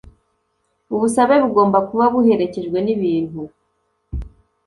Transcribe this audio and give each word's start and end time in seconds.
ubusabe 0.95 1.35
bugomba 1.43 1.77
kuba 1.87 2.05
buherekejwe 2.13 2.77
n 2.85 2.87
ibintu 2.95 3.41